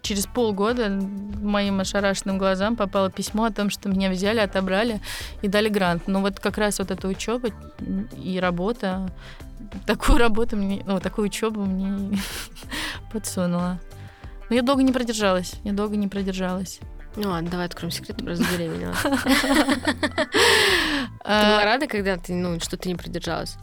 [0.00, 5.02] через полгода моим ошарашенным глазам попало письмо о том, что меня взяли, отобрали
[5.42, 6.08] и дали грант.
[6.08, 7.50] Но вот как раз вот эта учеба
[8.16, 9.12] и работа,
[9.86, 12.18] такую работу мне, ну, такую учебу мне
[13.12, 13.78] подсунула.
[14.48, 15.56] Но я долго не продержалась.
[15.64, 16.80] Я долго не продержалась.
[17.16, 18.94] Ну ладно, давай откроем секрет, ты просто забеременела.
[21.24, 23.56] Ты была рада, когда ты, ну, что ты не продержалась?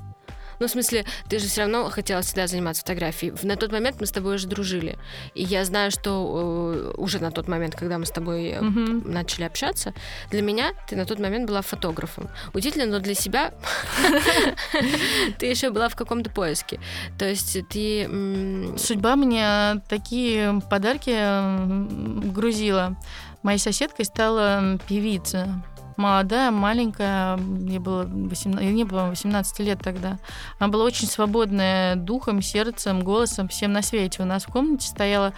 [0.61, 3.33] Ну, в смысле, ты же все равно хотела всегда заниматься фотографией.
[3.41, 4.95] На тот момент мы с тобой уже дружили.
[5.33, 9.09] И я знаю, что э, уже на тот момент, когда мы с тобой mm-hmm.
[9.09, 9.95] начали общаться,
[10.29, 12.29] для меня ты на тот момент была фотографом.
[12.53, 13.55] Удивительно, но для себя
[15.39, 16.79] ты еще была в каком-то поиске.
[17.17, 18.07] То есть ты...
[18.77, 21.17] Судьба мне такие подарки
[22.31, 22.97] грузила.
[23.41, 25.63] Моей соседкой стала певица
[25.97, 30.19] молодая, маленькая, ей было 18, не было 18 лет тогда.
[30.59, 34.23] Она была очень свободная духом, сердцем, голосом, всем на свете.
[34.23, 35.33] У нас в комнате стояло,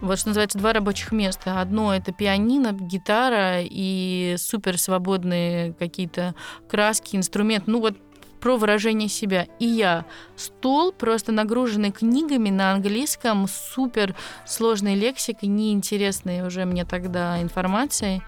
[0.00, 1.60] вот что называется, два рабочих места.
[1.60, 6.34] Одно это пианино, гитара и супер свободные какие-то
[6.68, 7.66] краски, инструмент.
[7.66, 7.96] Ну вот
[8.40, 9.46] про выражение себя.
[9.58, 10.04] И я
[10.36, 14.14] стол, просто нагруженный книгами на английском, супер
[14.46, 18.22] сложной лексикой, неинтересной уже мне тогда информацией.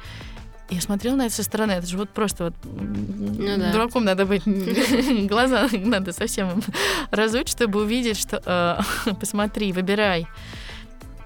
[0.71, 3.73] Я смотрела на это со стороны, это же вот просто вот ну, да.
[3.73, 4.43] дураком надо быть,
[5.29, 6.63] глаза надо совсем
[7.11, 10.27] разуть, чтобы увидеть, что э, посмотри, выбирай.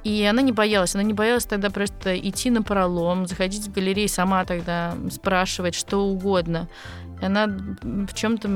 [0.02, 4.09] И она не боялась, она не боялась тогда просто идти на пролом, заходить в галерею,
[4.09, 6.68] сама тогда спрашивать что угодно.
[7.20, 8.48] И она в чем-то,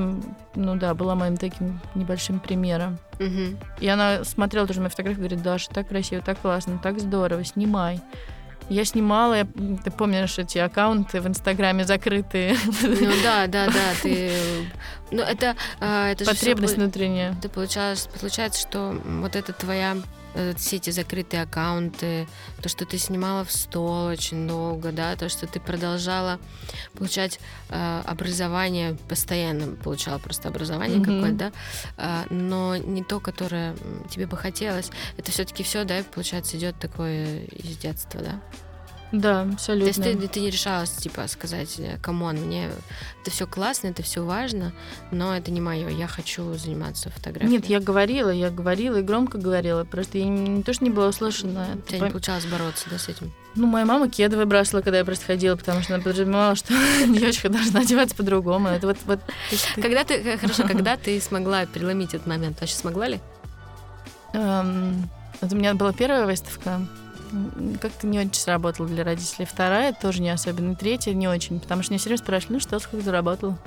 [0.54, 2.98] ну да, была моим таким небольшим примером.
[3.18, 3.56] Угу.
[3.80, 8.00] И она смотрела тоже мои фотографии, говорит, Даша, так красиво, так классно, так здорово, снимай.
[8.68, 9.46] Я снимала, я,
[9.82, 12.56] ты помнишь эти аккаунты в Инстаграме закрытые?
[12.82, 14.30] Ну да, да, да, ты...
[15.10, 15.56] Ну это...
[15.80, 17.34] А, это Потребность же внутренняя.
[17.40, 19.96] Ты получалось, получается, что вот это твоя
[20.56, 22.28] все эти закрытые аккаунты,
[22.62, 26.38] то, что ты снимала в стол очень долго, да, то, что ты продолжала
[26.94, 31.04] получать э, образование, постоянно получала просто образование mm-hmm.
[31.04, 31.52] какое-то, да,
[31.96, 33.76] э, но не то, которое
[34.10, 34.90] тебе бы хотелось.
[35.16, 38.40] Это все-таки все, да, получается, идет такое из детства, да?
[39.12, 39.92] Да, абсолютно.
[39.92, 42.70] То есть ты, ты не решалась, типа, сказать, come on, мне
[43.22, 44.72] это все классно, это все важно,
[45.10, 47.50] но это не мое, я хочу заниматься фотографией.
[47.50, 50.90] Нет, я говорила, я говорила и громко говорила, просто я не, не то, что не
[50.90, 51.68] была услышана.
[51.74, 53.32] У тебя не получалось бороться, да, с этим?
[53.54, 56.74] Ну, моя мама кеды выбрасывала, когда я просто ходила, потому что она подразумевала, что
[57.06, 58.68] девочка должна одеваться по-другому.
[58.68, 59.20] Это вот, вот...
[59.76, 62.60] Когда ты, хорошо, когда ты смогла переломить этот момент?
[62.60, 63.20] Вообще смогла ли?
[64.34, 65.08] Um,
[65.40, 66.86] вот у меня была первая выставка,
[67.80, 69.46] как-то не очень сработала для родителей.
[69.46, 70.74] Вторая тоже не особенно.
[70.74, 73.58] Третья не очень, потому что меня все время спрашивали, ну что, сколько заработала?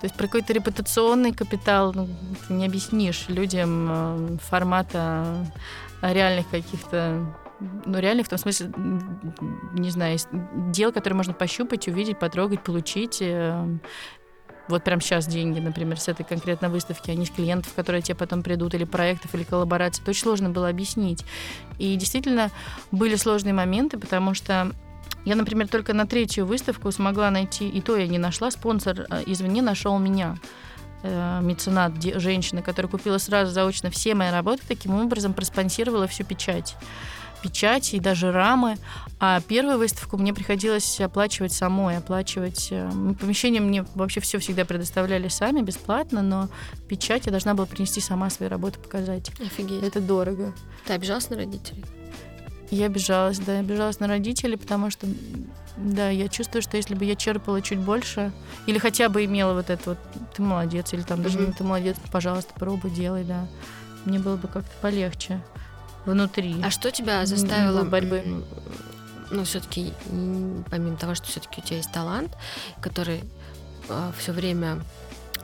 [0.00, 2.08] То есть про какой-то репутационный капитал ну,
[2.48, 5.46] ты не объяснишь людям э, формата
[6.00, 7.26] реальных каких-то
[7.84, 8.72] ну, реальных в том смысле,
[9.74, 10.18] не знаю,
[10.72, 13.22] дел, которые можно пощупать, увидеть, потрогать, получить.
[14.70, 18.14] Вот прямо сейчас деньги, например, с этой конкретной выставки, а не с клиентов, которые тебе
[18.14, 20.02] потом придут, или проектов, или коллабораций.
[20.02, 21.24] Это очень сложно было объяснить.
[21.78, 22.50] И действительно
[22.90, 24.72] были сложные моменты, потому что
[25.24, 29.22] я, например, только на третью выставку смогла найти, и то я не нашла, спонсор э,
[29.26, 30.36] извне нашел меня
[31.02, 36.76] э, меценат, женщина, которая купила сразу заочно все мои работы, таким образом проспонсировала всю печать
[37.42, 38.76] печати и даже рамы.
[39.18, 42.68] А первую выставку мне приходилось оплачивать самой, оплачивать...
[42.70, 46.48] Э, помещение мне вообще все всегда предоставляли сами, бесплатно, но
[46.88, 49.30] печать я должна была принести сама свои работы, показать.
[49.40, 49.82] Офигеть.
[49.82, 50.54] Это дорого.
[50.86, 51.84] Ты обижалась на родителей?
[52.70, 55.06] Я обижалась, да, я обижалась на родителей, потому что,
[55.76, 58.32] да, я чувствую, что если бы я черпала чуть больше,
[58.66, 59.98] или хотя бы имела вот это вот,
[60.34, 61.54] ты молодец, или там даже mm-hmm.
[61.58, 63.48] ты молодец, пожалуйста, пробуй, делай, да,
[64.04, 65.42] мне было бы как-то полегче
[66.04, 66.56] внутри.
[66.62, 68.44] А что тебя заставило борьбы?
[69.30, 69.92] Ну, все-таки,
[70.70, 72.36] помимо того, что все-таки у тебя есть талант,
[72.80, 73.22] который э,
[73.88, 74.80] а, все время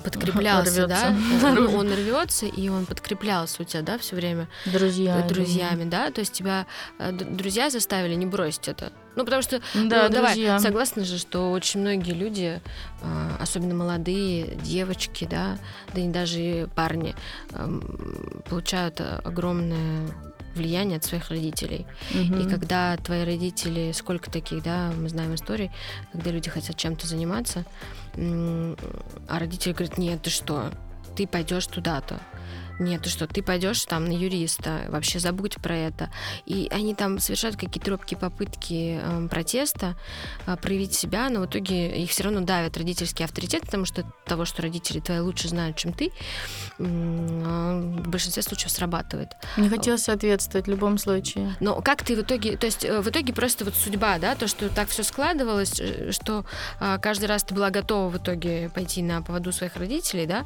[0.03, 5.85] подкреплялся, да, ну, он рвется, и он подкреплялся у тебя, да, все время друзьями, друзьями,
[5.85, 6.67] да, то есть тебя
[6.99, 8.93] э, друзья заставили не бросить это.
[9.17, 12.61] Ну, потому что, да, ну, давай, согласна же, что очень многие люди,
[13.03, 15.59] э, особенно молодые девочки, да,
[15.95, 17.15] да и даже парни,
[17.53, 20.09] эм, получают огромное
[20.57, 21.87] влияние от своих родителей.
[22.13, 22.41] Мгм.
[22.41, 25.71] И когда твои родители, сколько таких, да, мы знаем историй,
[26.13, 27.65] когда люди хотят чем-то заниматься,
[28.17, 30.71] а родители говорят, нет, ты что,
[31.17, 32.21] ты пойдешь туда-то.
[32.79, 36.11] Нет, ты что, ты пойдешь там на юриста, вообще забудь про это.
[36.45, 39.97] И они там совершают какие-то робкие попытки эм, протеста,
[40.47, 44.45] а, проявить себя, но в итоге их все равно давят родительский авторитет, потому что того,
[44.45, 46.13] что родители твои лучше знают, чем ты,
[46.79, 49.31] а, в большинстве случаев срабатывает.
[49.57, 51.57] Не хотелось соответствовать в любом случае.
[51.61, 54.47] Но как ты в итоге, то есть э, в итоге просто вот судьба, да, то,
[54.49, 56.45] что так все складывалось, э, что
[56.81, 60.45] а, каждый раз ты была готова в итоге пойти на поводу своих родителей, да,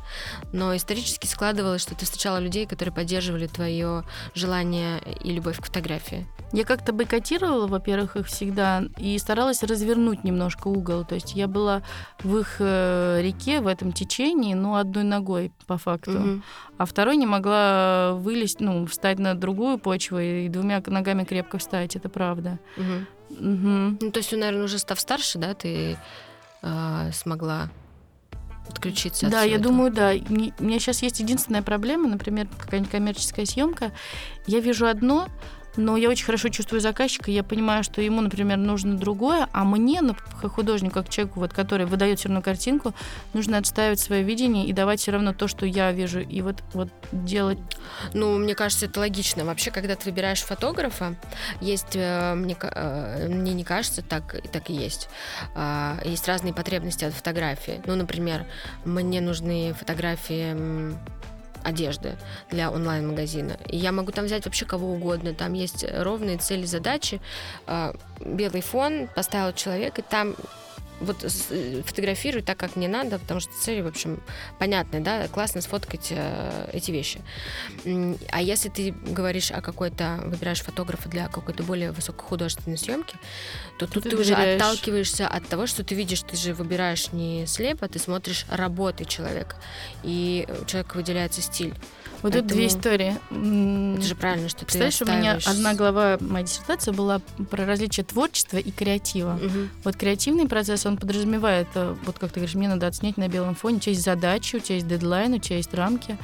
[0.53, 4.05] но исторически складывалось, что ты встречала людей, которые поддерживали твое
[4.35, 6.27] желание и любовь к фотографии.
[6.53, 11.07] Я как-то бойкотировала, во-первых, их всегда и старалась развернуть немножко угол.
[11.07, 11.83] То есть я была
[12.23, 16.11] в их э, реке, в этом течении, ну, одной ногой по факту.
[16.11, 16.43] Мгм.
[16.77, 21.97] А второй не могла вылезть, ну, встать на другую почву и двумя ногами крепко встать,
[21.97, 22.59] это правда.
[22.77, 23.07] Мгм.
[23.31, 23.99] Мгм.
[24.03, 25.97] Ну, то есть, наверное, уже став старше, да, ты
[26.61, 27.71] а, смогла
[28.71, 29.73] отключиться от Да, всего я этого?
[29.73, 30.13] думаю, да.
[30.13, 33.93] У меня сейчас есть единственная проблема, например, какая-нибудь коммерческая съемка.
[34.47, 35.29] Я вижу одно,
[35.77, 40.01] но я очень хорошо чувствую заказчика, я понимаю, что ему, например, нужно другое, а мне,
[40.01, 42.95] ну, как художнику, как человеку, вот, который выдает все равно картинку,
[43.33, 46.91] нужно отстаивать свое видение и давать все равно то, что я вижу, и вот, вот
[47.13, 47.59] делать.
[48.15, 49.45] Ну, мне кажется, это логично.
[49.45, 51.17] Вообще, когда ты выбираешь фотографа,
[51.61, 55.09] есть, э, мне, э, мне не кажется, так, так и есть.
[55.55, 57.81] А, Есть разные потребности от фотографии.
[57.87, 58.47] Ну, например,
[58.85, 60.57] мне нужны фотографии
[61.65, 62.17] одежды
[62.51, 63.59] для онлайн-магазина.
[63.69, 65.35] И я могу там взять вообще кого угодно.
[65.35, 67.21] Там есть ровные цели, задачи.
[67.67, 67.95] А,
[68.25, 70.35] Белый фон поставил человек, и там
[71.01, 74.21] вот э, фотографирую так, как мне надо, потому что цели, в общем,
[74.59, 77.21] понятны, да, классно сфоткать э, эти вещи.
[78.31, 83.17] А если ты говоришь о какой-то, выбираешь фотографа для какой-то более высокохудожественной съемки,
[83.79, 87.47] то тут Ты ты, уже отталкиваешься от того, что ты видишь, ты же выбираешь не
[87.47, 89.57] слепо, ты смотришь работы человека,
[90.03, 91.75] и у человека выделяется стиль.
[92.23, 93.97] Вот тут две Поэтому истории.
[93.97, 98.05] Это же правильно, что ты Представляешь, у меня одна глава моей диссертации была про различие
[98.05, 99.39] творчества и креатива.
[99.43, 99.71] Мгм.
[99.85, 103.55] Вот креативный процесс, он подразумевает, э, вот как ты говоришь, мне надо отснять на белом
[103.55, 106.19] фоне, у тебя есть задачи, у тебя есть дедлайн, у тебя есть рамки,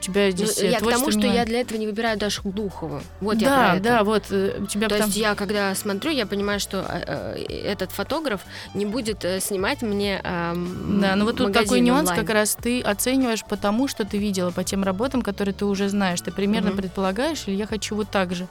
[0.00, 2.40] у тебя Ну, здесь э, я к тому, что я для этого не выбираю даже
[2.42, 3.02] Духову.
[3.20, 3.82] Вот я да, про это.
[3.84, 7.36] да, вот э, у тебя То потом- есть я, когда смотрю, я понимаю, что э,
[7.46, 8.40] э, этот фотограф
[8.74, 12.26] не будет э, снимать мне эм, Да, ну вот тут такой нюанс, онлайн.
[12.26, 15.88] как раз ты оцениваешь по тому, что ты видела, по тем работам, которые ты уже
[15.90, 16.20] знаешь.
[16.22, 16.78] Ты примерно Мгм.
[16.78, 18.46] предполагаешь, или я хочу вот так же.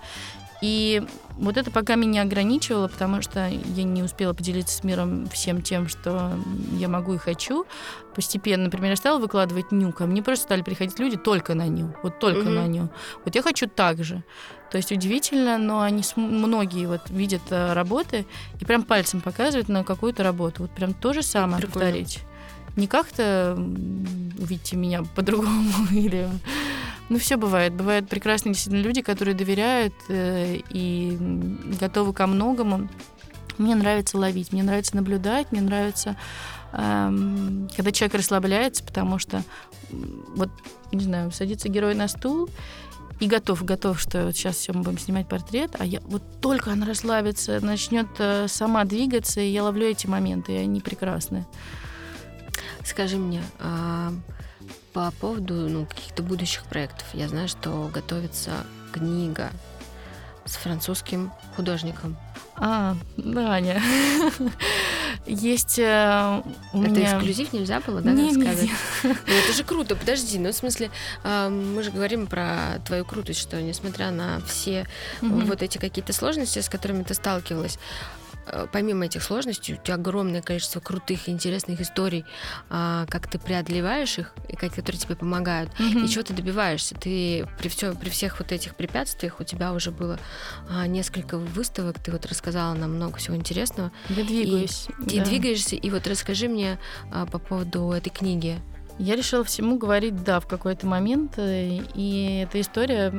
[0.61, 1.01] И
[1.37, 5.87] вот это пока меня ограничивало, потому что я не успела поделиться с миром всем тем,
[5.87, 6.33] что
[6.73, 7.65] я могу и хочу.
[8.13, 11.95] Постепенно, например, я стала выкладывать ню, ко мне просто стали приходить люди только на ню,
[12.03, 12.55] вот только Мгм.
[12.55, 12.89] на ню.
[13.23, 14.21] Вот я хочу так же.
[14.69, 18.25] То есть удивительно, но они многие вот видят э, работы
[18.59, 20.63] и прям пальцем показывают на какую-то работу.
[20.63, 21.85] Вот прям то же самое Прикольно.
[21.87, 22.19] повторить.
[22.75, 26.29] Не как-то увидите меня по-другому или...
[27.09, 27.73] Ну, все бывает.
[27.73, 31.17] Бывают прекрасные действительно люди, которые доверяют э, и
[31.79, 32.87] готовы ко многому.
[33.57, 36.15] Мне нравится ловить, мне нравится наблюдать, мне нравится,
[36.71, 39.43] эм, когда человек расслабляется, потому что
[39.91, 40.49] вот,
[40.93, 42.49] не знаю, садится герой на стул,
[43.19, 46.71] и готов, готов, что вот сейчас все мы будем снимать портрет, а я вот только
[46.71, 51.45] она расслабится, начнет э, сама двигаться, и я ловлю эти моменты, и они прекрасны.
[52.85, 54.13] Скажи мне, а,
[54.93, 58.51] по поводу ну, каких-то будущих проектов, я знаю, что готовится
[58.91, 59.51] книга
[60.45, 62.17] с французским художником.
[62.55, 63.81] А, да, Аня.
[65.25, 66.41] Есть э,
[66.73, 67.17] у это меня...
[67.17, 68.63] эксклюзив нельзя было, да, Не, не, рассказать?
[68.63, 68.71] не.
[69.27, 70.39] Ну, это же круто, подожди.
[70.39, 70.89] Ну, в смысле,
[71.23, 74.87] а, мы же говорим про твою крутость, что несмотря на все
[75.21, 75.45] Мгм.
[75.45, 77.77] вот эти какие-то сложности, с которыми ты сталкивалась,
[78.71, 82.25] помимо этих сложностей, у тебя огромное количество крутых и интересных историй,
[82.69, 86.05] а, как ты преодолеваешь их, и которые тебе помогают, Мгм.
[86.05, 86.95] и чего ты добиваешься.
[86.95, 90.19] Ты при, всё- при всех вот этих препятствиях у тебя уже было
[90.69, 93.91] а, несколько выставок, ты вот рассказала нам много всего интересного.
[94.09, 94.87] Я двигаюсь.
[95.07, 95.25] Ты да.
[95.25, 96.79] двигаешься, и вот расскажи мне
[97.11, 98.59] а, по поводу этой книги.
[98.97, 103.13] Я решила всему говорить «да» в какой-то момент, э, и эта история,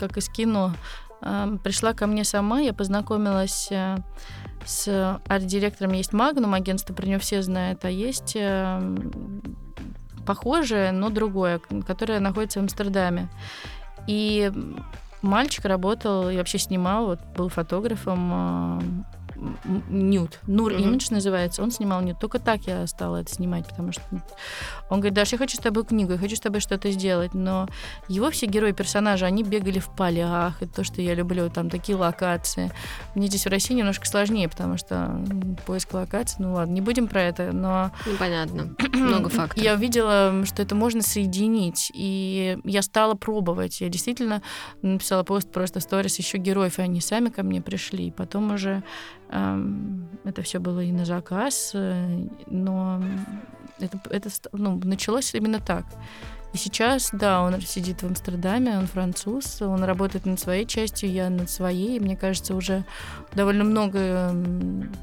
[0.00, 0.74] как из кино,
[1.20, 3.98] э, пришла ко мне сама, я познакомилась э,
[4.66, 8.96] с арт-директором, есть Магнум, агентство, про него все знают, а есть э,
[10.26, 13.28] похожее, но другое, которое находится в Амстердаме.
[14.06, 14.52] И
[15.22, 18.80] мальчик работал и вообще снимал, вот, был фотографом, э,
[19.88, 20.40] нюд.
[20.46, 20.82] Нур mm-hmm.
[20.82, 21.62] Имидж называется.
[21.62, 22.18] Он снимал нюд.
[22.18, 24.02] Только так я стала это снимать, потому что
[24.88, 27.34] он говорит, Даша, я хочу с тобой книгу, я хочу с тобой что-то сделать.
[27.34, 27.68] Но
[28.08, 30.62] его все герои, персонажи, они бегали в полях.
[30.62, 31.50] Это то, что я люблю.
[31.50, 32.72] Там такие локации.
[33.14, 35.20] Мне здесь в России немножко сложнее, потому что
[35.66, 37.90] поиск локаций, ну ладно, не будем про это, но...
[38.06, 38.74] Непонятно.
[38.92, 39.62] Много фактов.
[39.62, 41.90] Я увидела, что это можно соединить.
[41.94, 43.80] И я стала пробовать.
[43.80, 44.42] Я действительно
[44.82, 48.08] написала пост просто сторис еще героев, и они сами ко мне пришли.
[48.08, 48.82] И потом уже
[49.28, 53.02] это все было и на заказ, э, но
[53.78, 55.84] это, это ну, началось именно так.
[56.56, 61.28] И сейчас, да, он сидит в Амстердаме, он француз, он работает над своей частью, я
[61.28, 61.98] над своей.
[61.98, 62.82] И мне кажется, уже
[63.34, 64.34] довольно много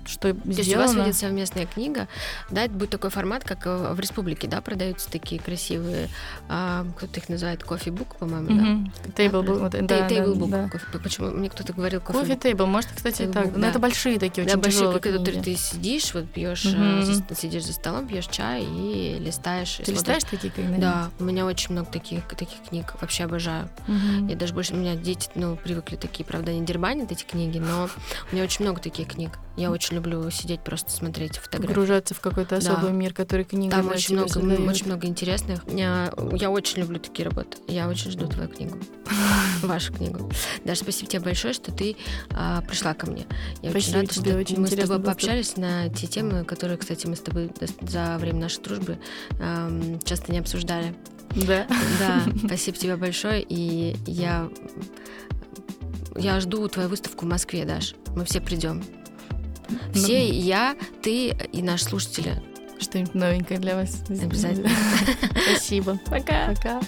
[0.07, 0.57] что То сделано.
[0.57, 2.07] есть у вас выйдет совместная книга,
[2.49, 6.09] да, это будет такой формат, как в республике, да, продаются такие красивые,
[6.49, 8.91] а, кто-то их называет кофе-бук, по-моему, mm-hmm.
[9.05, 9.11] да?
[9.13, 10.69] Тейбл-бук, да, Тейбл-бук, да,
[11.03, 13.59] почему мне кто-то говорил кофе Кофе-тейбл, может, кстати, так, да.
[13.59, 17.35] но это большие такие, очень да, большие, когда ты сидишь, вот пьешь, mm-hmm.
[17.35, 19.79] сидишь за столом, пьешь чай и листаешь.
[19.85, 23.69] Ты листаешь такие когда Да, у меня очень много таких, таких книг, вообще обожаю.
[23.87, 24.29] Mm-hmm.
[24.29, 27.89] Я даже больше, у меня дети, ну, привыкли такие, правда, не дербанят эти книги, но
[28.31, 29.31] у меня очень много таких книг.
[29.55, 31.67] Я очень люблю сидеть, просто смотреть фотографии.
[31.67, 32.91] Погружаться в какой-то особый да.
[32.91, 34.59] мир, который книга Там очень много, создает.
[34.67, 35.61] очень много интересных.
[35.67, 37.57] Я, я очень люблю такие работы.
[37.67, 38.79] Я очень жду твою книгу.
[39.61, 40.31] Вашу книгу.
[40.65, 41.95] Даже спасибо тебе большое, что ты
[42.31, 43.27] а, пришла ко мне.
[43.61, 46.77] Я спасибо очень рада, тебе, что очень мы с тобой пообщались на те темы, которые,
[46.79, 48.97] кстати, мы с тобой за время нашей дружбы
[49.39, 50.95] эм, часто не обсуждали.
[51.35, 51.67] Да.
[51.99, 53.43] Да, спасибо тебе большое.
[53.47, 54.49] И я,
[56.15, 57.95] я жду твою выставку в Москве, Даш.
[58.15, 58.83] Мы все придем.
[59.93, 62.41] Все, ну, я, ты и наши слушатели.
[62.79, 64.03] Что-нибудь новенькое для вас.
[64.09, 64.69] Обязательно.
[65.49, 65.99] Спасибо.
[66.05, 66.47] Пока.
[66.53, 66.81] Пока.